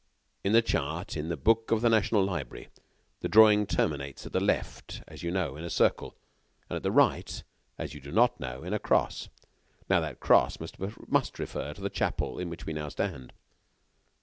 In 0.43 0.53
the 0.53 0.63
chart 0.63 1.15
in 1.15 1.29
the 1.29 1.37
book 1.37 1.69
of 1.69 1.81
the 1.81 1.87
National 1.89 2.23
Library, 2.25 2.69
the 3.19 3.29
drawing 3.29 3.67
terminates 3.67 4.25
at 4.25 4.31
the 4.31 4.39
left, 4.39 5.03
as 5.07 5.21
you 5.21 5.29
know, 5.29 5.55
in 5.55 5.63
a 5.63 5.69
circle, 5.69 6.17
and 6.67 6.77
at 6.77 6.81
the 6.81 6.91
right, 6.91 7.43
as 7.77 7.93
you 7.93 8.01
do 8.01 8.11
not 8.11 8.39
know, 8.39 8.63
in 8.63 8.73
a 8.73 8.79
cross. 8.79 9.29
Now, 9.91 9.99
that 9.99 10.19
cross 10.19 10.57
must 10.59 11.37
refer 11.37 11.73
to 11.75 11.81
the 11.81 11.89
chapel 11.91 12.39
in 12.39 12.49
which 12.49 12.65
we 12.65 12.73
now 12.73 12.89
stand." 12.89 13.31